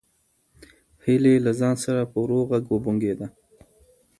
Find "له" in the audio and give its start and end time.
1.45-1.51